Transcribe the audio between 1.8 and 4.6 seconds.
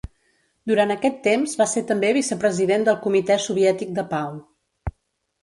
també vicepresident del Comitè Soviètic de Pau.